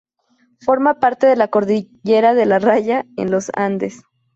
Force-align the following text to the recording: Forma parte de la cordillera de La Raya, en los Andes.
Forma 0.61 0.99
parte 0.99 1.27
de 1.27 1.35
la 1.35 1.49
cordillera 1.49 2.33
de 2.33 2.47
La 2.47 2.57
Raya, 2.57 3.05
en 3.17 3.29
los 3.29 3.51
Andes. 3.55 4.01